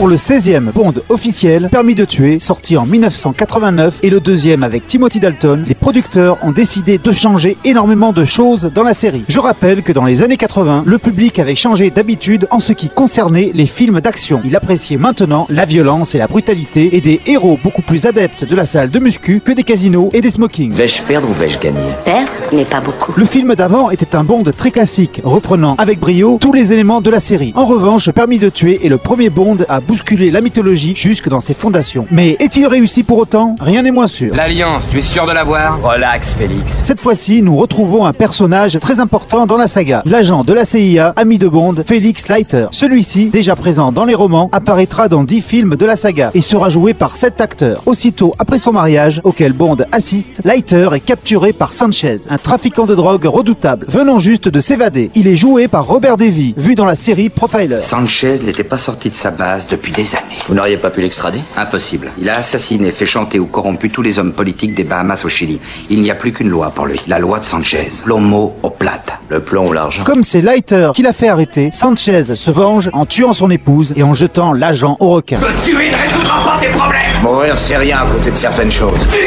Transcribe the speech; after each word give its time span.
Pour 0.00 0.08
le 0.08 0.16
16e 0.16 0.72
Bond 0.72 0.94
officiel, 1.10 1.68
Permis 1.70 1.94
de 1.94 2.06
tuer, 2.06 2.38
sorti 2.38 2.78
en 2.78 2.86
1989, 2.86 3.98
et 4.02 4.08
le 4.08 4.18
deuxième 4.18 4.62
avec 4.62 4.86
Timothy 4.86 5.20
Dalton, 5.20 5.62
les 5.68 5.74
producteurs 5.74 6.38
ont 6.42 6.52
décidé 6.52 6.96
de 6.96 7.12
changer 7.12 7.58
énormément 7.66 8.14
de 8.14 8.24
choses 8.24 8.70
dans 8.74 8.82
la 8.82 8.94
série. 8.94 9.24
Je 9.28 9.38
rappelle 9.38 9.82
que 9.82 9.92
dans 9.92 10.06
les 10.06 10.22
années 10.22 10.38
80, 10.38 10.84
le 10.86 10.96
public 10.96 11.38
avait 11.38 11.54
changé 11.54 11.90
d'habitude 11.90 12.48
en 12.50 12.60
ce 12.60 12.72
qui 12.72 12.88
concernait 12.88 13.52
les 13.54 13.66
films 13.66 14.00
d'action. 14.00 14.40
Il 14.42 14.56
appréciait 14.56 14.96
maintenant 14.96 15.46
la 15.50 15.66
violence 15.66 16.14
et 16.14 16.18
la 16.18 16.28
brutalité 16.28 16.96
et 16.96 17.02
des 17.02 17.20
héros 17.26 17.58
beaucoup 17.62 17.82
plus 17.82 18.06
adeptes 18.06 18.46
de 18.46 18.56
la 18.56 18.64
salle 18.64 18.88
de 18.88 18.98
muscu 19.00 19.42
que 19.44 19.52
des 19.52 19.64
casinos 19.64 20.08
et 20.14 20.22
des 20.22 20.30
smokings. 20.30 20.72
Vais-je 20.72 21.02
perdre 21.02 21.28
ou 21.28 21.34
vais-je 21.34 21.58
gagner? 21.58 21.78
Perdre, 22.06 22.30
mais 22.54 22.64
pas 22.64 22.80
beaucoup. 22.80 23.12
Le 23.18 23.26
film 23.26 23.54
d'avant 23.54 23.90
était 23.90 24.16
un 24.16 24.24
Bond 24.24 24.44
très 24.56 24.70
classique, 24.70 25.20
reprenant 25.24 25.74
avec 25.76 26.00
brio 26.00 26.38
tous 26.40 26.54
les 26.54 26.72
éléments 26.72 27.02
de 27.02 27.10
la 27.10 27.20
série. 27.20 27.52
En 27.54 27.66
revanche, 27.66 28.10
Permis 28.10 28.38
de 28.38 28.48
tuer 28.48 28.80
est 28.82 28.88
le 28.88 28.96
premier 28.96 29.28
Bond 29.28 29.58
à 29.68 29.82
bousculer 29.90 30.30
la 30.30 30.40
mythologie 30.40 30.94
jusque 30.94 31.28
dans 31.28 31.40
ses 31.40 31.52
fondations. 31.52 32.06
Mais 32.12 32.36
est-il 32.38 32.64
réussi 32.68 33.02
pour 33.02 33.18
autant? 33.18 33.56
Rien 33.58 33.82
n'est 33.82 33.90
moins 33.90 34.06
sûr. 34.06 34.32
L'Alliance, 34.32 34.84
tu 34.88 34.98
es 34.98 35.02
sûr 35.02 35.26
de 35.26 35.32
l'avoir? 35.32 35.82
Relax, 35.82 36.32
Félix. 36.32 36.72
Cette 36.72 37.00
fois-ci, 37.00 37.42
nous 37.42 37.56
retrouvons 37.56 38.04
un 38.06 38.12
personnage 38.12 38.78
très 38.78 39.00
important 39.00 39.46
dans 39.46 39.56
la 39.56 39.66
saga, 39.66 40.04
l'agent 40.06 40.44
de 40.44 40.52
la 40.52 40.64
CIA, 40.64 41.12
ami 41.16 41.38
de 41.38 41.48
Bond, 41.48 41.74
Felix 41.84 42.28
Leiter. 42.28 42.66
Celui-ci, 42.70 43.30
déjà 43.30 43.56
présent 43.56 43.90
dans 43.90 44.04
les 44.04 44.14
romans, 44.14 44.48
apparaîtra 44.52 45.08
dans 45.08 45.24
10 45.24 45.40
films 45.40 45.74
de 45.74 45.84
la 45.84 45.96
saga 45.96 46.30
et 46.34 46.40
sera 46.40 46.70
joué 46.70 46.94
par 46.94 47.16
7 47.16 47.40
acteurs. 47.40 47.82
Aussitôt 47.86 48.32
après 48.38 48.58
son 48.58 48.70
mariage, 48.70 49.20
auquel 49.24 49.52
Bond 49.52 49.78
assiste, 49.90 50.40
Leiter 50.44 50.90
est 50.94 51.00
capturé 51.00 51.52
par 51.52 51.72
Sanchez, 51.72 52.18
un 52.30 52.38
trafiquant 52.38 52.86
de 52.86 52.94
drogue 52.94 53.24
redoutable, 53.24 53.86
venant 53.88 54.20
juste 54.20 54.48
de 54.48 54.60
s'évader. 54.60 55.10
Il 55.16 55.26
est 55.26 55.34
joué 55.34 55.66
par 55.66 55.88
Robert 55.88 56.16
Davy, 56.16 56.54
vu 56.56 56.76
dans 56.76 56.84
la 56.84 56.94
série 56.94 57.28
Profiler. 57.28 57.80
Sanchez 57.80 58.36
n'était 58.44 58.62
pas 58.62 58.78
sorti 58.78 59.08
de 59.08 59.14
sa 59.14 59.32
base 59.32 59.66
depuis 59.66 59.79
des 59.88 60.14
années. 60.14 60.26
Vous 60.46 60.54
n'auriez 60.54 60.76
pas 60.76 60.90
pu 60.90 61.00
l'extrader? 61.00 61.40
Impossible. 61.56 62.12
Il 62.18 62.28
a 62.28 62.36
assassiné, 62.36 62.92
fait 62.92 63.06
chanter 63.06 63.38
ou 63.38 63.46
corrompu 63.46 63.90
tous 63.90 64.02
les 64.02 64.18
hommes 64.18 64.32
politiques 64.32 64.74
des 64.74 64.84
Bahamas 64.84 65.24
au 65.24 65.28
Chili. 65.28 65.60
Il 65.88 66.02
n'y 66.02 66.10
a 66.10 66.14
plus 66.14 66.32
qu'une 66.32 66.50
loi 66.50 66.70
pour 66.70 66.86
lui. 66.86 67.00
La 67.06 67.18
loi 67.18 67.38
de 67.38 67.44
Sanchez. 67.44 67.88
L'homo 68.04 68.56
au 68.62 68.70
plata. 68.70 69.18
Le 69.28 69.40
plomb 69.40 69.68
ou 69.68 69.72
l'argent? 69.72 70.04
Comme 70.04 70.22
c'est 70.22 70.42
Leiter 70.42 70.90
qui 70.94 71.02
l'a 71.02 71.12
fait 71.12 71.28
arrêter, 71.28 71.70
Sanchez 71.72 72.34
se 72.34 72.50
venge 72.50 72.90
en 72.92 73.06
tuant 73.06 73.32
son 73.32 73.50
épouse 73.50 73.94
et 73.96 74.02
en 74.02 74.12
jetant 74.12 74.52
l'agent 74.52 74.96
au 75.00 75.10
requin. 75.10 75.38
Tuer 75.64 75.90
ne 75.90 75.96
résoudra 75.96 76.44
pas 76.44 76.58
tes 76.60 76.68
problèmes? 76.68 77.22
Mourir, 77.22 77.58
c'est 77.58 77.76
rien 77.76 78.00
à 78.00 78.06
côté 78.06 78.30
de 78.30 78.36
certaines 78.36 78.70
choses. 78.70 78.98
Tu 79.12 79.18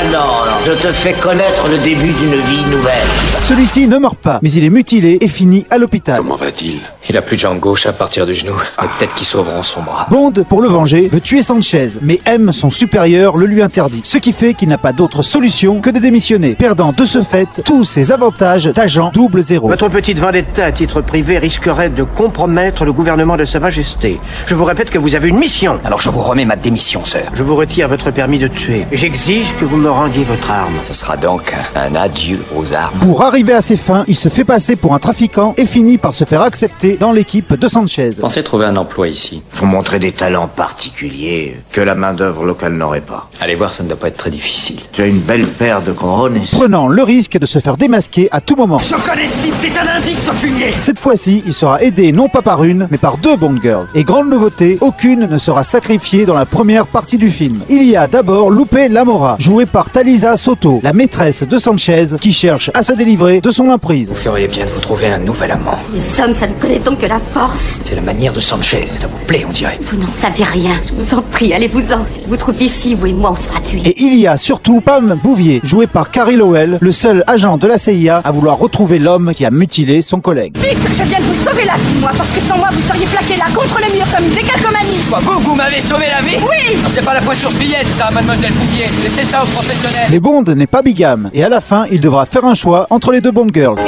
Ah 0.00 0.04
non, 0.04 0.12
non, 0.12 0.58
je 0.64 0.70
te 0.70 0.92
fais 0.92 1.12
connaître 1.12 1.66
le 1.68 1.76
début 1.78 2.12
d'une 2.12 2.40
vie 2.42 2.64
nouvelle. 2.70 3.02
Celui-ci 3.42 3.88
ne 3.88 3.98
meurt 3.98 4.16
pas, 4.16 4.38
mais 4.42 4.50
il 4.52 4.64
est 4.64 4.70
mutilé 4.70 5.18
et 5.20 5.26
finit 5.26 5.66
à 5.70 5.78
l'hôpital. 5.78 6.22
va-t-il? 6.38 6.78
Il 7.08 7.16
a 7.16 7.22
plus 7.22 7.36
de 7.36 7.40
jambe 7.40 7.58
gauche 7.58 7.86
à 7.86 7.92
partir 7.92 8.24
du 8.26 8.34
genou. 8.34 8.52
Mais 8.80 8.86
peut-être 8.96 9.14
qu'ils 9.14 9.26
sauveront 9.26 9.62
son 9.62 9.82
bras. 9.82 10.06
Bond, 10.10 10.32
pour 10.48 10.60
le 10.60 10.68
venger, 10.68 11.08
veut 11.08 11.20
tuer 11.20 11.42
Sanchez, 11.42 11.88
mais 12.02 12.20
M, 12.26 12.52
son 12.52 12.70
supérieur, 12.70 13.36
le 13.38 13.46
lui 13.46 13.60
interdit. 13.60 14.02
Ce 14.04 14.18
qui 14.18 14.32
fait 14.32 14.54
qu'il 14.54 14.68
n'a 14.68 14.78
pas 14.78 14.92
d'autre 14.92 15.22
solution 15.22 15.80
que 15.80 15.90
de 15.90 15.98
démissionner, 15.98 16.54
perdant 16.54 16.92
de 16.92 17.04
ce 17.04 17.22
fait 17.22 17.48
tous 17.64 17.82
ses 17.84 18.12
avantages 18.12 18.66
d'agent 18.66 19.10
double 19.12 19.42
zéro. 19.42 19.68
Votre 19.68 19.88
petite 19.88 20.20
vendetta 20.20 20.66
à 20.66 20.70
titre 20.70 21.00
privé 21.00 21.38
risquerait 21.38 21.90
de 21.90 22.04
compromettre 22.04 22.84
le 22.84 22.92
gouvernement 22.92 23.36
de 23.36 23.46
Sa 23.46 23.58
Majesté. 23.58 24.20
Je 24.46 24.54
vous 24.54 24.64
répète 24.64 24.90
que 24.90 24.98
vous 24.98 25.16
avez 25.16 25.28
une 25.28 25.38
mission. 25.38 25.80
Alors 25.84 26.00
je 26.00 26.10
vous 26.10 26.22
remets 26.22 26.44
ma 26.44 26.56
démission, 26.56 27.04
sœur. 27.04 27.30
Je 27.32 27.42
vous 27.42 27.56
retire 27.56 27.88
votre 27.88 28.12
permis 28.12 28.38
de 28.38 28.48
tuer. 28.48 28.86
J'exige 28.92 29.54
que 29.58 29.64
vous 29.64 29.76
me 29.78 29.87
rendiez 29.88 30.24
votre 30.24 30.50
arme. 30.50 30.74
Ce 30.82 30.94
sera 30.94 31.16
donc 31.16 31.54
un 31.74 31.94
adieu 31.94 32.44
aux 32.56 32.72
armes. 32.72 32.98
Pour 33.00 33.22
arriver 33.22 33.52
à 33.52 33.60
ses 33.60 33.76
fins, 33.76 34.04
il 34.06 34.14
se 34.14 34.28
fait 34.28 34.44
passer 34.44 34.76
pour 34.76 34.94
un 34.94 34.98
trafiquant 34.98 35.54
et 35.56 35.66
finit 35.66 35.98
par 35.98 36.14
se 36.14 36.24
faire 36.24 36.42
accepter 36.42 36.96
dans 36.98 37.12
l'équipe 37.12 37.58
de 37.58 37.68
Sanchez. 37.68 38.10
Pensez 38.20 38.42
trouver 38.42 38.66
un 38.66 38.76
emploi 38.76 39.08
ici. 39.08 39.42
Faut 39.50 39.66
montrer 39.66 39.98
des 39.98 40.12
talents 40.12 40.48
particuliers 40.48 41.56
que 41.72 41.80
la 41.80 41.94
main-d'œuvre 41.94 42.44
locale 42.44 42.74
n'aurait 42.74 43.00
pas. 43.00 43.28
Allez 43.40 43.54
voir, 43.54 43.72
ça 43.72 43.82
ne 43.82 43.88
doit 43.88 43.98
pas 43.98 44.08
être 44.08 44.16
très 44.16 44.30
difficile. 44.30 44.78
Tu 44.92 45.02
as 45.02 45.06
une 45.06 45.20
belle 45.20 45.46
paire 45.46 45.82
de 45.82 45.92
couronnes. 45.92 46.40
Prenant 46.52 46.88
le 46.88 47.02
risque 47.02 47.38
de 47.38 47.46
se 47.46 47.58
faire 47.58 47.76
démasquer 47.76 48.28
à 48.32 48.40
tout 48.40 48.56
moment. 48.56 48.78
Je 48.78 48.94
connais 48.94 49.28
ce 49.28 49.42
type, 49.44 49.54
c'est 49.60 49.78
un 49.78 49.86
indique, 49.86 50.18
ce 50.24 50.32
fumier 50.32 50.74
Cette 50.80 50.98
fois-ci, 50.98 51.42
il 51.46 51.52
sera 51.52 51.82
aidé 51.82 52.12
non 52.12 52.28
pas 52.28 52.42
par 52.42 52.64
une, 52.64 52.88
mais 52.90 52.98
par 52.98 53.18
deux 53.18 53.36
Bond 53.36 53.58
Girls. 53.62 53.86
Et 53.94 54.04
grande 54.04 54.28
nouveauté, 54.28 54.78
aucune 54.80 55.26
ne 55.26 55.38
sera 55.38 55.64
sacrifiée 55.64 56.26
dans 56.26 56.34
la 56.34 56.46
première 56.46 56.86
partie 56.86 57.18
du 57.18 57.30
film. 57.30 57.60
Il 57.68 57.82
y 57.84 57.96
a 57.96 58.06
d'abord 58.06 58.50
Lupe 58.50 58.76
Lamora, 58.90 59.36
jouée 59.38 59.66
par 59.66 59.77
Talisa 59.86 60.36
Soto, 60.36 60.80
la 60.82 60.92
maîtresse 60.92 61.42
de 61.44 61.58
Sanchez, 61.58 62.04
qui 62.20 62.32
cherche 62.32 62.70
à 62.74 62.82
se 62.82 62.92
délivrer 62.92 63.40
de 63.40 63.50
son 63.50 63.68
emprise. 63.68 64.08
Vous 64.08 64.14
feriez 64.14 64.48
bien 64.48 64.64
de 64.66 64.70
vous 64.70 64.80
trouver 64.80 65.06
un 65.08 65.18
nouvel 65.18 65.52
amant. 65.52 65.78
Les 65.94 66.20
hommes, 66.20 66.32
ça 66.32 66.46
ne 66.46 66.52
connaît 66.54 66.78
donc 66.80 66.98
que 66.98 67.06
la 67.06 67.20
force. 67.32 67.78
C'est 67.82 67.94
la 67.94 68.02
manière 68.02 68.32
de 68.32 68.40
Sanchez. 68.40 68.84
Ça 68.86 69.06
vous 69.06 69.24
plaît, 69.26 69.44
on 69.48 69.52
dirait. 69.52 69.78
Vous 69.80 69.96
n'en 69.96 70.08
savez 70.08 70.44
rien. 70.44 70.72
Je 70.86 70.92
vous 70.92 71.14
en 71.14 71.22
prie, 71.22 71.52
allez-vous-en. 71.52 72.06
S'il 72.06 72.26
vous 72.26 72.36
trouve 72.36 72.60
ici, 72.60 72.94
vous 72.94 73.06
et 73.06 73.12
moi, 73.12 73.32
on 73.32 73.36
sera 73.36 73.60
tués. 73.60 73.80
Et 73.86 74.02
il 74.02 74.18
y 74.18 74.26
a 74.26 74.36
surtout 74.36 74.80
Pam 74.80 75.16
Bouvier, 75.22 75.60
jouée 75.62 75.86
par 75.86 76.10
Carrie 76.10 76.36
Lowell, 76.36 76.78
le 76.80 76.92
seul 76.92 77.24
agent 77.26 77.56
de 77.56 77.66
la 77.66 77.78
CIA 77.78 78.20
à 78.24 78.30
vouloir 78.30 78.58
retrouver 78.58 78.98
l'homme 78.98 79.32
qui 79.34 79.44
a 79.44 79.50
mutilé 79.50 80.02
son 80.02 80.20
collègue. 80.20 80.56
Vite, 80.58 80.78
je 80.90 81.02
viens 81.04 81.18
de 81.18 81.24
vous 81.24 81.44
sauver 81.48 81.64
la 81.64 81.74
vie, 81.76 82.00
moi, 82.00 82.10
parce 82.16 82.30
que 82.30 82.40
sans 82.40 82.56
moi, 82.58 82.68
vous 82.72 82.82
seriez 82.88 83.06
plaqué 83.06 83.36
là 83.36 83.46
contre 83.54 83.78
le 83.78 83.94
mur 83.96 84.06
comme 84.14 84.26
une 84.26 84.34
décalcomanie. 84.34 84.98
Vous, 85.08 85.40
vous 85.40 85.54
m'avez 85.54 85.80
sauvé 85.80 86.06
la 86.10 86.20
vie 86.26 86.36
Oui 86.42 86.76
C'est 86.88 87.04
pas 87.04 87.14
la 87.14 87.20
pointure 87.20 87.52
fillette, 87.52 87.86
ça, 87.96 88.10
mademoiselle 88.10 88.52
Bouvier. 88.52 88.86
Laissez 89.02 89.24
ça 89.24 89.42
aux 89.42 89.46
professionnels. 89.68 90.08
Mais 90.10 90.20
Bond 90.20 90.44
n'est 90.54 90.66
pas 90.66 90.82
bigame, 90.82 91.30
et 91.32 91.44
à 91.44 91.48
la 91.48 91.60
fin, 91.60 91.84
il 91.90 92.00
devra 92.00 92.26
faire 92.26 92.44
un 92.44 92.54
choix 92.54 92.86
entre 92.90 93.12
les 93.12 93.20
deux 93.20 93.30
Bond 93.30 93.48
Girls. 93.52 93.78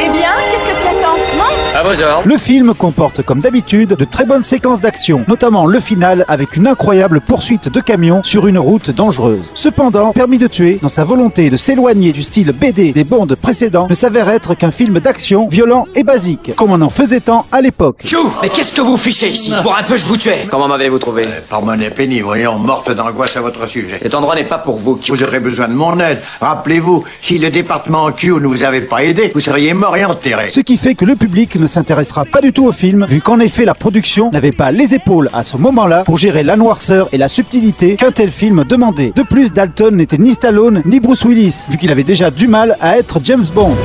À 1.81 1.83
vos 1.83 2.03
ordres. 2.03 2.29
Le 2.29 2.37
film 2.37 2.75
comporte 2.75 3.23
comme 3.23 3.41
d'habitude 3.41 3.95
de 3.97 4.05
très 4.05 4.27
bonnes 4.27 4.43
séquences 4.43 4.83
d'action, 4.83 5.25
notamment 5.29 5.65
le 5.65 5.81
final 5.81 6.27
avec 6.29 6.57
une 6.57 6.67
incroyable 6.67 7.23
poursuite 7.23 7.71
de 7.71 7.81
camions 7.81 8.23
sur 8.23 8.47
une 8.47 8.59
route 8.59 8.91
dangereuse. 8.91 9.51
Cependant, 9.55 10.13
Permis 10.13 10.37
de 10.37 10.47
tuer, 10.47 10.79
dans 10.83 10.89
sa 10.89 11.05
volonté 11.05 11.49
de 11.49 11.57
s'éloigner 11.57 12.13
du 12.13 12.23
style 12.23 12.53
BD 12.53 12.93
des 12.93 13.05
Bonds 13.05 13.35
précédents, 13.41 13.87
ne 13.89 13.95
s'avère 13.95 14.29
être 14.29 14.55
qu'un 14.55 14.71
film 14.71 15.01
d'action 15.01 15.49
violent 15.49 15.87
et 15.95 16.03
basique, 16.03 16.53
comme 16.55 16.71
on 16.71 16.83
en 16.83 16.91
faisait 16.91 17.21
tant 17.21 17.47
à 17.51 17.63
l'époque. 17.63 18.03
Chou 18.05 18.31
Mais 18.43 18.51
qu'est-ce 18.51 18.75
que 18.75 18.83
vous 18.83 18.99
fichez 18.99 19.29
ici? 19.29 19.51
Pour 19.63 19.75
un 19.75 19.83
peu, 19.83 19.97
je 19.97 20.05
vous 20.05 20.19
tuais. 20.19 20.47
Comment 20.51 20.69
m'avez-vous 20.69 20.99
trouvé? 20.99 21.25
Par 21.49 21.63
mon 21.63 21.79
pénible, 21.97 22.27
voyons, 22.27 22.59
morte 22.59 22.95
d'angoisse 22.95 23.39
à 23.39 23.41
votre 23.41 23.67
sujet. 23.67 23.97
Cet 24.03 24.15
endroit 24.15 24.35
n'est 24.35 24.45
pas 24.45 24.59
pour 24.59 24.77
vous. 24.77 24.97
Q. 24.97 25.13
Vous 25.13 25.23
aurez 25.23 25.41
besoin 25.41 25.69
de 25.69 25.73
mon 25.73 25.99
aide. 25.99 26.19
Rappelez-vous, 26.43 27.05
si 27.23 27.39
le 27.39 27.49
département 27.49 28.13
Q 28.13 28.35
ne 28.35 28.47
vous 28.47 28.65
avait 28.65 28.83
pas 28.83 29.03
aidé, 29.03 29.33
vous 29.35 29.41
seriez 29.41 29.73
mort 29.73 29.97
et 29.97 30.05
enterré. 30.05 30.51
Ce 30.51 30.61
qui 30.61 30.77
fait 30.77 30.95
que 30.95 31.07
le 31.07 31.17
public 31.17 31.57
ne 31.57 31.70
s'intéressera 31.71 32.25
pas 32.25 32.41
du 32.41 32.53
tout 32.53 32.67
au 32.67 32.73
film, 32.73 33.07
vu 33.09 33.21
qu'en 33.21 33.41
effet 33.41 33.65
la 33.65 33.75
production 33.75 34.31
n'avait 34.31 34.53
pas 34.53 34.73
les 34.73 34.95
épaules 34.95 35.31
à 35.33 35.45
ce 35.45 35.57
moment-là 35.57 36.05
pour 36.05 36.19
gérer 36.19 36.43
la 36.43 36.57
noirceur 36.57 37.09
et 37.13 37.19
la 37.19 37.29
subtilité 37.29 37.97
qu'un 37.97 38.11
tel 38.11 38.29
film 38.29 38.65
demandait. 38.65 39.13
De 39.15 39.23
plus, 39.23 39.53
Dalton 39.53 39.95
n'était 39.97 40.19
ni 40.19 40.35
Stallone 40.35 40.83
ni 40.85 41.01
Bruce 41.01 41.25
Willis, 41.25 41.65
vu 41.71 41.77
qu'il 41.77 41.91
avait 41.91 42.05
déjà 42.05 42.31
du 42.31 42.49
mal 42.49 42.77
à 42.81 42.99
être 42.99 43.21
James 43.25 43.47
Bond. 43.55 43.77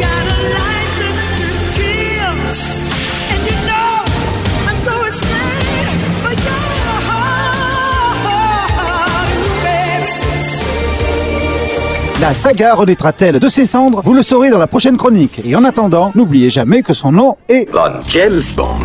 La 12.26 12.34
saga 12.34 12.74
renaîtra-t-elle 12.74 13.40
de 13.40 13.48
ses 13.48 13.68
cendres 13.68 14.02
Vous 14.02 14.16
le 14.16 14.24
saurez 14.24 14.50
dans 14.50 14.58
la 14.58 14.66
prochaine 14.66 14.98
chronique. 14.98 15.42
Et 15.46 15.56
en 15.56 15.64
attendant, 15.64 16.12
n'oubliez 16.16 16.50
jamais 16.50 16.82
que 16.82 16.92
son 16.92 17.12
nom 17.12 17.38
est... 17.48 17.70
James 18.08 18.42
Bond. 18.58 18.80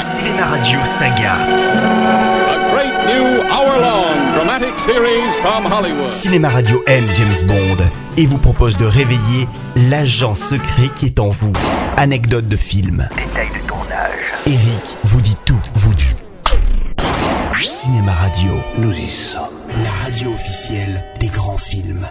Cinéma 0.00 0.46
Radio 0.46 0.78
Saga. 0.84 1.34
a 1.34 2.72
great 2.72 2.94
new 3.06 3.42
hour-long 3.50 4.32
dramatic 4.34 4.72
series 4.86 5.38
from 5.42 5.70
Hollywood. 5.70 6.10
Cinéma 6.10 6.48
Radio 6.48 6.82
aime 6.86 7.04
James 7.14 7.46
Bond 7.46 7.84
et 8.16 8.24
vous 8.24 8.38
propose 8.38 8.78
de 8.78 8.86
réveiller 8.86 9.46
l'agent 9.90 10.34
secret 10.34 10.88
qui 10.96 11.04
est 11.04 11.20
en 11.20 11.28
vous. 11.28 11.52
Anecdote 11.98 12.48
de 12.48 12.56
film. 12.56 13.06
Détail 13.16 13.48
de 13.48 13.68
tournage. 13.68 14.32
Eric 14.46 14.96
vous 15.04 15.20
dit 15.20 15.36
tout, 15.44 15.60
vous 15.74 15.92
dit. 15.92 16.16
Cinéma 17.60 18.12
Radio, 18.12 18.52
Nous 18.78 18.96
y 18.96 19.10
sommes. 19.10 19.47
La 19.68 19.90
radio 19.90 20.32
officielle 20.32 21.04
des 21.20 21.28
grands 21.28 21.58
films. 21.58 22.08